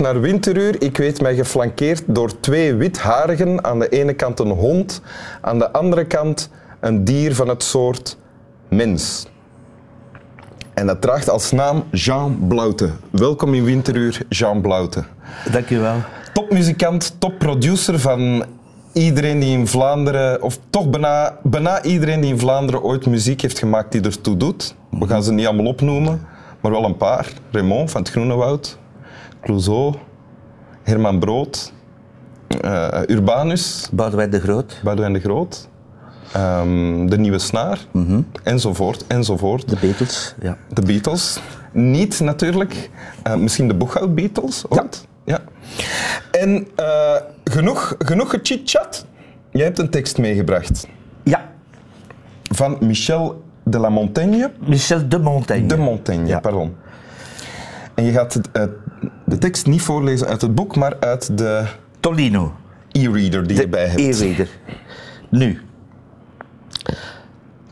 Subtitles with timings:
[0.00, 0.82] naar Winteruur.
[0.82, 3.64] Ik weet mij geflankeerd door twee witharigen.
[3.64, 5.02] Aan de ene kant een hond,
[5.40, 8.16] aan de andere kant een dier van het soort
[8.68, 9.26] mens.
[10.74, 12.90] En dat draagt als naam Jean Blaute.
[13.10, 15.04] Welkom in Winteruur, Jean Blaute.
[15.52, 15.96] Dank u wel.
[16.32, 18.44] Topmuzikant, topproducer van
[18.92, 23.58] iedereen die in Vlaanderen, of toch bijna, bijna iedereen die in Vlaanderen ooit muziek heeft
[23.58, 24.74] gemaakt die ertoe doet.
[24.90, 26.26] We gaan ze niet allemaal opnoemen,
[26.60, 27.32] maar wel een paar.
[27.50, 28.78] Raymond van het Groene Woud,
[29.40, 29.94] Clouseau,
[30.82, 31.72] Herman Brood,
[32.60, 35.68] eh, Urbanus, Boudewijn de Groot, Boudewijn de Groot,
[36.32, 37.78] ehm, De Nieuwe Snaar,
[38.42, 39.68] enzovoort, enzovoort.
[39.68, 40.34] de Beatles.
[40.40, 40.56] Ja.
[40.72, 41.40] De Beatles.
[41.72, 42.90] Niet natuurlijk.
[43.22, 45.06] Eh, misschien de Boeghout Beatles ooit.
[45.24, 45.38] Ja.
[46.30, 49.06] En eh, genoeg, genoeg gechit-chat.
[49.50, 50.86] Jij hebt een tekst meegebracht
[51.22, 51.48] ja,
[52.42, 54.50] van Michel de la Montaigne.
[54.66, 55.66] Michel de Montaigne.
[55.68, 56.40] De Montaigne, Ja.
[56.40, 56.76] pardon.
[57.94, 58.48] En je gaat het,
[59.24, 61.66] de tekst niet voorlezen uit het boek, maar uit de
[62.00, 62.52] Tolino.
[62.92, 64.00] e-reader die je bij hebt.
[64.00, 64.48] e-reader.
[65.28, 65.60] Nu.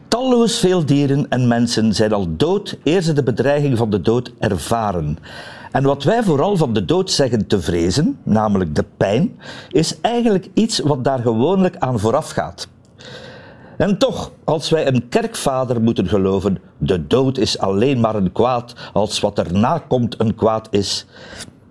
[0.08, 4.32] Talloos veel dieren en mensen zijn al dood eer ze de bedreiging van de dood
[4.38, 5.18] ervaren.
[5.72, 9.38] En wat wij vooral van de dood zeggen te vrezen, namelijk de pijn,
[9.68, 12.68] is eigenlijk iets wat daar gewoonlijk aan vooraf gaat.
[13.76, 18.74] En toch, als wij een kerkvader moeten geloven, de dood is alleen maar een kwaad
[18.92, 21.06] als wat erna komt een kwaad is.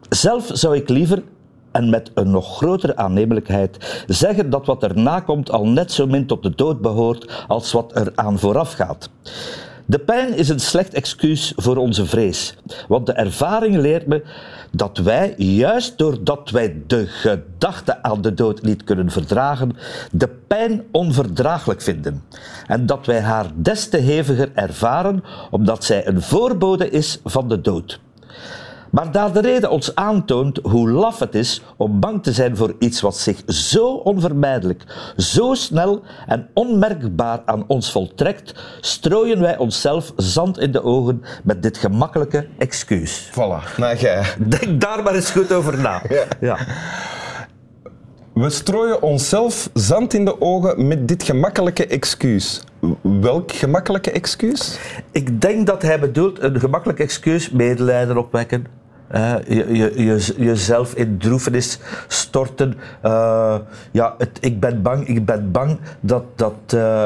[0.09, 1.23] Zelf zou ik liever,
[1.71, 6.25] en met een nog grotere aannemelijkheid, zeggen dat wat erna komt al net zo min
[6.25, 9.09] tot de dood behoort als wat er aan vooraf gaat.
[9.87, 12.55] De pijn is een slecht excuus voor onze vrees,
[12.87, 14.23] want de ervaring leert me
[14.71, 19.71] dat wij, juist doordat wij de gedachte aan de dood niet kunnen verdragen,
[20.11, 22.23] de pijn onverdraaglijk vinden.
[22.67, 27.61] En dat wij haar des te heviger ervaren, omdat zij een voorbode is van de
[27.61, 27.99] dood.
[28.95, 32.75] Maar daar de reden ons aantoont hoe laf het is om bang te zijn voor
[32.79, 34.83] iets wat zich zo onvermijdelijk,
[35.17, 41.63] zo snel en onmerkbaar aan ons voltrekt, strooien wij onszelf zand in de ogen met
[41.63, 43.29] dit gemakkelijke excuus.
[43.31, 44.23] Voilà, nou jij.
[44.47, 46.01] Denk daar maar eens goed over na.
[46.39, 46.57] Ja.
[48.33, 52.63] We strooien onszelf zand in de ogen met dit gemakkelijke excuus.
[53.01, 54.79] Welk gemakkelijke excuus?
[55.11, 58.83] Ik denk dat hij bedoelt een gemakkelijk excuus, medelijden opwekken.
[59.47, 62.73] Je, je, je, jezelf in droefenis storten.
[63.01, 63.55] Eh,
[63.91, 66.53] ja, het, ik ben bang, ik ben bang dat dat.
[66.67, 67.05] eh,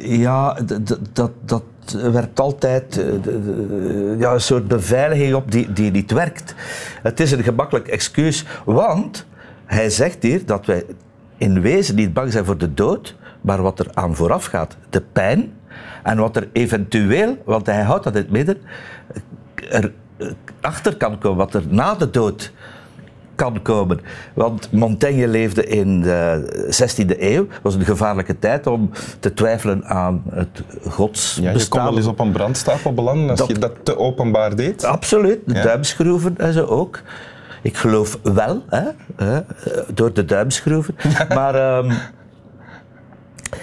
[0.00, 1.62] ja, d- d- dat, dat
[2.12, 6.54] werpt altijd eh, ja, een soort beveiliging op die, die niet werkt.
[7.02, 9.26] Het is een gemakkelijk excuus, want
[9.64, 10.84] hij zegt hier dat wij
[11.36, 15.00] in wezen niet bang zijn voor de dood, maar wat er aan vooraf gaat, de
[15.12, 15.52] pijn.
[16.02, 18.56] En wat er eventueel, want hij houdt dat in het midden,
[19.70, 19.92] er
[20.60, 22.52] achter kan komen, wat er na de dood
[23.34, 24.00] kan komen.
[24.34, 27.46] Want Montaigne leefde in de 16e eeuw.
[27.48, 28.90] Het was een gevaarlijke tijd om
[29.20, 31.84] te twijfelen aan het Ja, je kon godsbestaan.
[31.84, 34.84] wel eens op een brandstapel belanden als Dat- je dat te openbaar deed.
[34.84, 35.62] Absoluut, de Ja.
[35.62, 37.00] duimschroeven en zo ook.
[37.62, 38.82] Ik geloof wel, hè,
[39.16, 39.40] hè,
[39.94, 40.94] door de duimschroeven.
[41.34, 41.92] Maar ehm,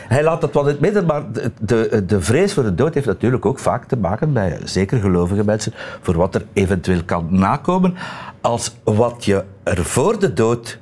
[0.08, 2.94] hij laat het wel in het midden, maar de, de, de vrees voor de dood
[2.94, 7.28] heeft natuurlijk ook vaak te maken bij zeker gelovige mensen voor wat er eventueel kan
[7.30, 7.96] nakomen
[8.42, 10.80] als wat je er voor de dood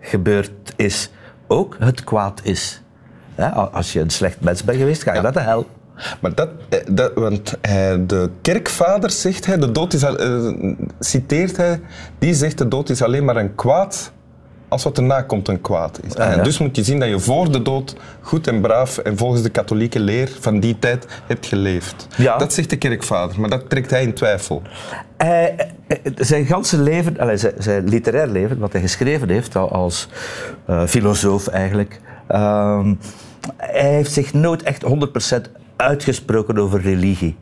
[0.00, 1.10] gebeurd is
[1.46, 2.82] ook het kwaad is.
[3.72, 5.66] Als je een slecht mens bent geweest, ga je naar de hel.
[6.20, 10.52] Maar dat, eh, dat want hij, de kerkvader zegt hij, de dood is, eh,
[10.98, 11.80] citeert hij,
[12.18, 14.12] die zegt de dood is alleen maar een kwaad
[14.68, 16.14] als wat erna komt een kwaad is.
[16.14, 16.42] Ah, ja.
[16.42, 19.48] dus moet je zien dat je voor de dood goed en braaf en volgens de
[19.50, 22.06] katholieke leer van die tijd hebt geleefd.
[22.16, 22.36] Ja.
[22.38, 24.62] Dat zegt de kerkvader, maar dat trekt hij in twijfel.
[25.16, 25.54] Hij,
[25.86, 30.08] hij- zijn ganse leven, allee, zijn, zijn literair leven, wat hij geschreven heeft al als
[30.66, 32.94] eh, filosoof eigenlijk, ehm,
[33.56, 37.36] hij heeft zich nooit echt 100% uitgesproken over religie.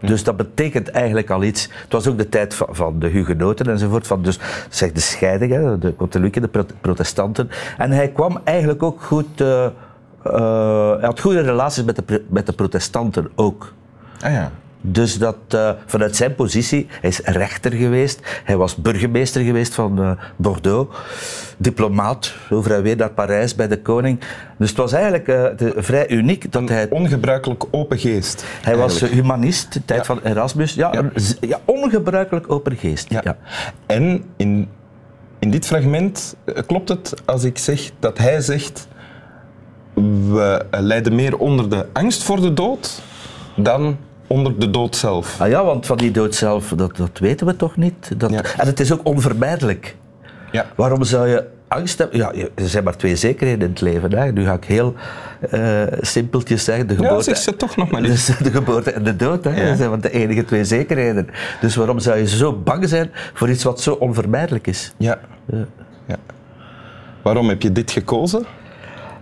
[0.00, 1.62] Dus dat betekent eigenlijk al iets.
[1.82, 5.52] Het was ook de tijd van, van de hugenoten enzovoort, van dus zeg de scheiding,
[5.52, 7.50] hè, de katholieken, de pro- protestanten.
[7.78, 9.40] En hij kwam eigenlijk ook goed.
[9.40, 13.72] eh, eh, hij had goede relaties met de, met de protestanten ook.
[14.20, 14.50] Ah ja.
[14.80, 20.02] Dus dat eh, vanuit zijn positie, hij is rechter geweest, hij was burgemeester geweest van
[20.02, 20.96] eh, Bordeaux,
[21.56, 24.20] diplomaat, over en weer naar Parijs bij de koning.
[24.58, 26.90] Dus het was eigenlijk eh, de- vrij uniek dat hij.
[26.90, 28.44] Ongebruikelijk open geest.
[28.62, 29.22] Hij was eigenlijk.
[29.22, 30.74] humanist, de tijd van Erasmus.
[30.74, 30.98] Ja, Ja.
[30.98, 33.10] een ongebruikelijk open geest.
[33.10, 33.36] Ja.
[33.86, 34.68] En in,
[35.38, 36.36] in dit fragment
[36.66, 38.88] klopt het als ik zeg dat hij zegt
[39.94, 43.00] we lijden meer onder de angst voor de dood
[43.56, 43.96] dan
[44.28, 45.40] onder de dood zelf.
[45.40, 48.20] Ah ja, want van die dood zelf, dat, dat weten we toch niet?
[48.20, 48.42] Dat, Ja.
[48.56, 49.96] En het is ook onvermijdelijk.
[50.50, 50.66] Ja.
[50.74, 52.18] Waarom zou je angst hebben?
[52.18, 54.12] Ja, er zijn maar twee zekerheden in het leven.
[54.12, 54.32] Hè.
[54.32, 54.94] Nu ga ik heel
[55.50, 56.86] eh, simpeltjes zeggen.
[56.86, 58.02] De Ja, geboorte, zeg ze toch nog maar.
[58.12, 59.44] Dus de geboorte en de dood.
[59.44, 59.60] Hè.
[59.60, 59.68] Ja.
[59.68, 61.28] Dat zijn want de enige twee zekerheden.
[61.60, 64.92] Dus waarom zou je zo bang zijn voor iets wat zo onvermijdelijk is?
[64.96, 65.18] Ja.
[65.46, 66.16] ja.
[67.22, 68.44] Waarom heb je dit gekozen?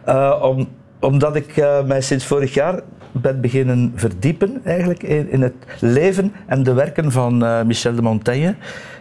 [0.04, 0.68] Eh, om,
[1.00, 2.80] omdat ik eh, mij sinds vorig jaar
[3.20, 8.02] ben beginnen verdiepen eigenlijk in, in het leven en de werken van eh, Michel de
[8.02, 8.54] Montaigne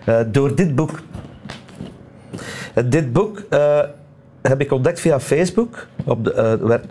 [0.05, 0.99] eh, door dit boek.
[2.73, 3.43] Eh, dit boek
[4.41, 5.87] heb ik ontdekt via Facebook.
[6.05, 6.85] Op de, werd,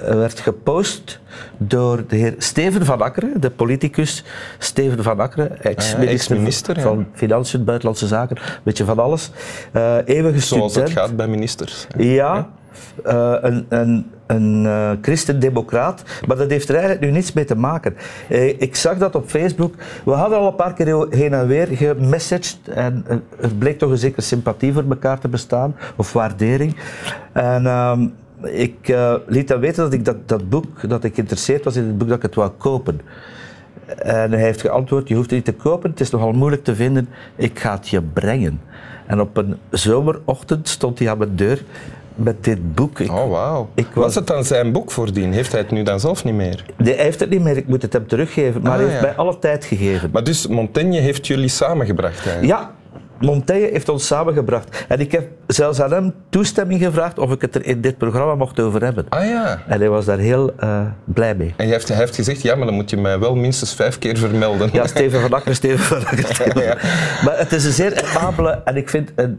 [0.00, 1.20] werd gepost
[1.56, 4.24] door de heer Steven van Akkeren, de politicus
[4.58, 6.82] Steven van Akkeren, ex-minister, ex-minister, ja.
[6.82, 9.30] van Financiën, Buitenlandse Zaken, een beetje van alles.
[9.72, 10.94] Eh eeuwige Zoals student.
[10.94, 11.86] het gaat bij ministers.
[11.96, 12.50] Ja,
[13.04, 17.56] eh, een, een, een eh, christendemocraat, maar dat heeft er eigenlijk nu niets mee te
[17.56, 17.96] maken.
[18.28, 19.74] Eh, ik zag dat op Facebook.
[20.04, 23.90] We hadden al een paar keer heen en weer gemessaged en eh, er bleek toch
[23.90, 26.76] een zekere sympathie voor elkaar te bestaan, of waardering.
[27.32, 28.06] En ehm,
[28.42, 28.94] ik
[29.26, 32.08] liet hem weten dat ik dat, dat boek, dat ik geïnteresseerd was in het boek,
[32.08, 33.00] dat ik het wou kopen.
[33.98, 36.74] En hij heeft geantwoord, je hoeft het niet te kopen, het is nogal moeilijk te
[36.74, 38.60] vinden, ik ga het je brengen.
[39.06, 41.62] En op een zomerochtend stond hij aan mijn deur
[42.22, 42.98] met dit boek.
[43.00, 43.68] Ik, Oh, wauw.
[43.94, 45.32] Was het dan zijn boek voordien?
[45.32, 46.64] Heeft hij het nu dan zelf niet meer?
[46.76, 49.00] Nee, hij heeft het niet meer, ik moet het hem teruggeven, maar Ah, hij heeft
[49.00, 49.06] ja.
[49.06, 50.10] mij alle tijd gegeven.
[50.12, 52.46] Maar dus Montaigne heeft jullie samengebracht eigenlijk?
[52.46, 52.70] Ja,
[53.20, 54.84] Montaigne heeft ons samengebracht.
[54.88, 58.34] En ik heb zelfs aan hem toestemming gevraagd of ik het er in dit programma
[58.34, 59.06] mocht over hebben.
[59.08, 59.62] Ah ja.
[59.66, 61.48] En hij was daar heel eh, blij mee.
[61.48, 63.98] En hij heeft, hij heeft gezegd, ja, maar dan moet je mij wel minstens vijf
[63.98, 64.68] keer vermelden.
[64.72, 66.24] Ja, Steven van Akker, Steven van Akker.
[66.34, 67.18] Steven Akker.
[67.24, 69.38] Maar het is een zeer amabele en ik vind een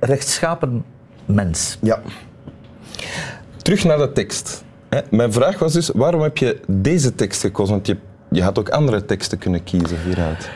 [0.00, 0.84] rechtschapen
[1.28, 1.78] mens.
[1.82, 2.00] Ja.
[3.56, 4.64] Terug naar de tekst.
[5.10, 7.74] Mijn vraag was dus, waarom heb je deze tekst gekozen?
[7.74, 7.96] Want je,
[8.30, 10.50] je had ook andere teksten kunnen kiezen hieruit.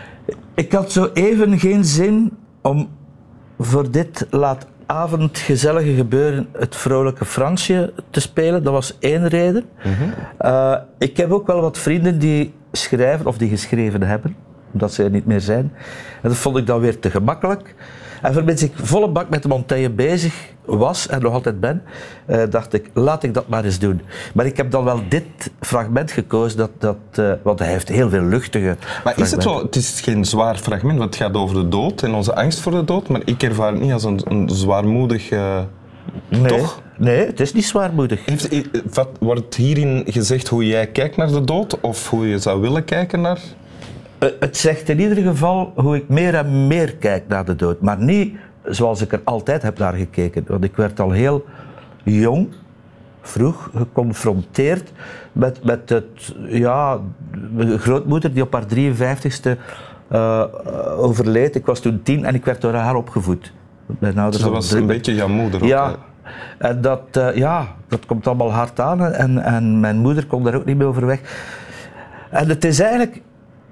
[0.55, 2.89] Ik had zo even geen zin om
[3.59, 8.63] voor dit laat avond gezellige gebeuren het vrolijke Fransje te spelen.
[8.63, 9.65] Dat was één reden.
[10.39, 14.37] Eh, ik heb ook wel wat vrienden die schrijven of die geschreven hebben,
[14.73, 15.73] omdat ze er niet meer zijn.
[16.23, 17.75] En dat vond ik dan weer te gemakkelijk.
[18.23, 20.35] En voor ik volle bak met de Montaigne bezig
[20.65, 21.83] was en nog altijd ben,
[22.27, 24.01] eh, dacht ik, laat ik dat maar eens doen.
[24.35, 28.09] Maar ik heb dan wel dit fragment gekozen, dat, dat, eh, want hij heeft heel
[28.09, 31.57] veel luchtige Maar is het wel, het is geen zwaar fragment, want het gaat over
[31.57, 34.21] de dood en onze angst voor de dood, maar ik ervaar het niet als een,
[34.25, 35.31] een zwaarmoedig...
[35.31, 35.59] eh,
[36.29, 36.83] Nee, Toch?
[36.97, 38.25] Nee, het is niet zwaarmoedig.
[38.25, 38.49] Heeft,
[38.95, 42.85] wat, wordt hierin gezegd hoe jij kijkt naar de dood of hoe je zou willen
[42.85, 43.41] kijken naar?
[44.23, 47.81] Eh, Het zegt in ieder geval hoe ik meer en meer kijk naar de dood.
[47.81, 50.45] Maar niet zoals ik er altijd heb naar gekeken.
[50.47, 51.45] Want ik werd al heel
[52.03, 52.49] jong,
[53.21, 54.93] vroeg, geconfronteerd
[55.33, 57.01] met, met het, ja,
[57.51, 59.59] mijn grootmoeder die op haar 53ste
[60.09, 60.45] eh,
[60.97, 61.55] overleed.
[61.55, 63.53] Ik was toen tien en ik werd door haar opgevoed.
[63.87, 65.69] Mijn ouders Dus dat was een beetje jouw moeder ook.
[65.69, 65.95] Ja,
[66.59, 70.55] en dat, eh, ja, dat komt allemaal hard aan en, en mijn moeder kon daar
[70.55, 71.21] ook niet mee overweg.
[72.31, 73.23] En het is eigenlijk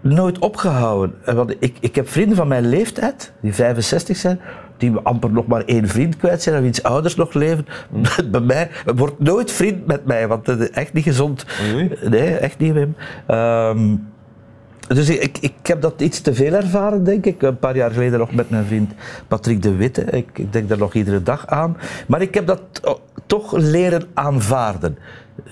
[0.00, 1.14] nooit opgehouden.
[1.24, 4.40] Eh, Want ik, ik heb vrienden van mijn leeftijd, die 65 zijn,
[4.76, 7.66] die amper nog maar één vriend kwijt zijn en wiens ouders nog leven.
[8.30, 11.46] Bij mij wordt nooit vriend met mij, want dat is echt niet gezond.
[12.08, 12.94] Nee, echt niet, Wim.
[13.26, 13.96] Ehm,
[14.94, 17.42] dus ik, ik, heb dat iets te veel ervaren, denk ik.
[17.42, 18.92] Een paar jaar geleden nog met mijn vriend
[19.28, 20.02] Patrick de Witte.
[20.02, 21.76] Ik, ik denk daar nog iedere dag aan.
[22.06, 22.60] Maar ik heb dat
[23.30, 24.98] toch leren aanvaarden.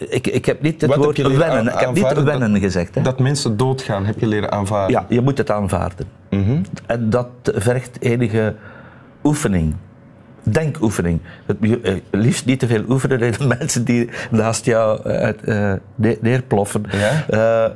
[0.09, 1.67] Ik, ik heb niet het Wat woord wennen.
[1.73, 2.95] ik heb niet wennen dat- gezegd.
[2.95, 3.03] Hè.
[3.03, 4.91] Dat mensen doodgaan, heb je leren aanvaarden.
[5.01, 6.07] Ja, je moet het aanvaarden.
[6.31, 6.63] Mhm.
[6.87, 8.55] En dat vergt enige
[9.25, 9.75] oefening.
[10.43, 11.21] Denkoefening.
[11.47, 15.43] Het, eh, liefst niet te veel oefenen in de mensen die naast jou eh, uit,
[15.43, 16.85] eh, ne- neerploffen.
[16.91, 17.73] Ja?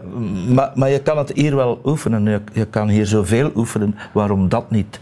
[0.48, 2.24] Maar, maar je kan het hier wel oefenen.
[2.24, 3.94] Je, je kan hier zoveel oefenen.
[4.12, 5.00] Waarom dat niet?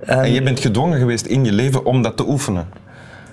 [0.00, 2.66] En je bent gedwongen geweest in je leven om dat te oefenen.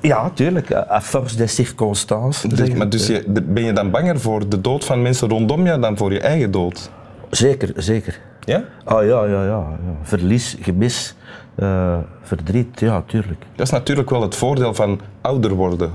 [0.02, 0.72] Ja, tuurlijk.
[0.74, 2.52] À force des circonstances.
[2.52, 5.80] Dus, maar dus je, ben je dan banger voor de dood van mensen rondom je
[5.80, 6.90] dan voor je eigen dood?
[7.30, 8.20] Zeker, zeker.
[8.40, 8.64] Ja?
[8.84, 9.44] Ah ja, ja, ja.
[9.46, 9.78] ja.
[10.02, 11.16] Verlies, gemis,
[11.56, 12.80] eh, verdriet.
[12.80, 13.46] Ja, tuurlijk.
[13.56, 15.92] Dat is natuurlijk wel het voordeel van ouder worden.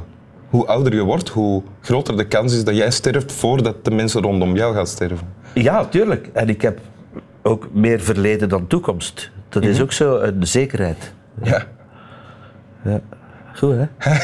[0.49, 4.23] Hoe ouder je wordt, hoe groter de kans is dat jij sterft voordat de mensen
[4.23, 5.27] rondom jou gaan sterven.
[5.55, 6.31] Ja, tuurlijk.
[6.33, 6.79] En ik heb
[7.43, 9.31] ook meer verleden dan toekomst.
[9.49, 11.13] Dat is ook zo een zekerheid.
[11.43, 11.67] Ja.
[12.85, 13.01] Ja.
[13.55, 13.87] Goed, hè?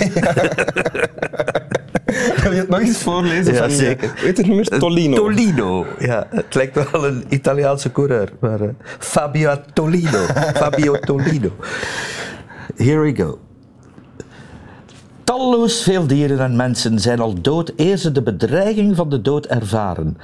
[2.42, 3.52] Wil je het nog eens voorlezen?
[3.52, 4.12] Ja, van, eh, zeker.
[4.22, 4.78] Weet het nummer?
[4.78, 5.16] Tolino.
[5.16, 5.86] Tolino.
[5.98, 8.32] Ja, het lijkt wel een Italiaanse coureur.
[8.40, 8.68] Maar, eh,
[8.98, 10.18] Fabio Tolino.
[10.60, 11.50] Fabio Tolino.
[12.76, 13.38] Here we go.
[15.24, 19.46] Talloos veel dieren en mensen zijn al dood eer ze de bedreiging van de dood
[19.46, 20.16] ervaren.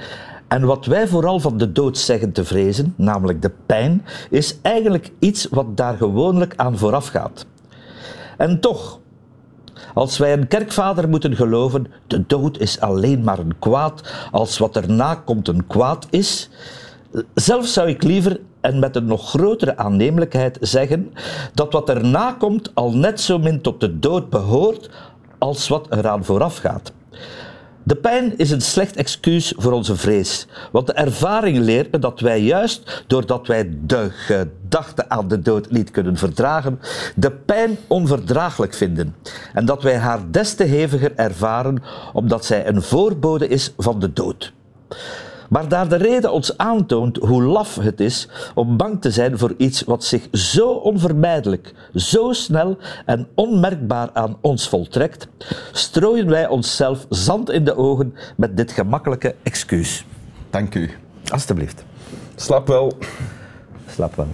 [0.47, 5.11] En wat wij vooral van de dood zeggen te vrezen, namelijk de pijn, is eigenlijk
[5.19, 7.45] iets wat daar gewoonlijk aan vooraf gaat.
[8.37, 8.99] En toch,
[9.93, 14.75] als wij een kerkvader moeten geloven, de dood is alleen maar een kwaad, als wat
[14.75, 16.49] erna komt een kwaad is,
[17.33, 21.13] zelf zou ik liever en met een nog grotere aannemelijkheid zeggen
[21.53, 24.89] dat wat erna komt al net zo min tot de dood behoort
[25.37, 26.91] als wat eraan vooraf gaat.
[27.87, 32.19] De pijn is een slecht excuus voor onze vrees, want de ervaring leert me dat
[32.19, 36.79] wij juist doordat wij de gedachte aan de dood niet kunnen verdragen,
[37.15, 39.15] de pijn onverdraaglijk vinden
[39.53, 44.13] en dat wij haar des te heviger ervaren omdat zij een voorbode is van de
[44.13, 44.53] dood.
[45.49, 49.53] Maar daar de reden ons aantoont hoe laf het is om bang te zijn voor
[49.57, 55.27] iets wat zich zo onvermijdelijk, zo snel en onmerkbaar aan ons voltrekt,
[55.71, 60.05] strooien wij onszelf zand in de ogen met dit gemakkelijke excuus.
[60.49, 60.89] Dank u.
[61.31, 61.83] Alsjeblieft.
[62.35, 62.97] Slap wel.
[63.89, 64.27] Slap wel.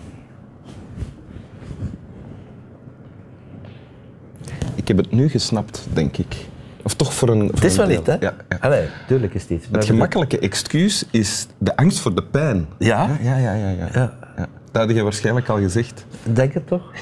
[4.75, 6.47] Ik heb het nu gesnapt, denk ik.
[6.83, 7.47] Of toch voor een.
[7.53, 8.13] Het is wel iets, hè?
[8.19, 8.57] Ja, ja.
[8.59, 9.67] Allee, tuurlijk is het iets.
[9.71, 12.67] Het gemakkelijke excuus is de angst voor de pijn.
[12.77, 13.09] Ja?
[13.21, 13.69] Ja, ja, ja.
[13.69, 14.47] ja, Ja.
[14.71, 16.05] Dat had je waarschijnlijk al gezegd.
[16.23, 16.81] Denk het toch?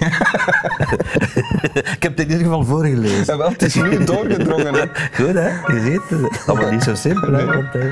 [1.96, 3.26] ik heb het in ieder geval voorgelezen.
[3.26, 4.74] Ja, wel, het is nu doorgedrongen.
[4.74, 4.86] Hè.
[5.14, 5.50] Goed, hè?
[5.74, 6.44] Je ziet het.
[6.48, 7.46] Allemaal niet zo simpel, hè?
[7.46, 7.86] Want, eh,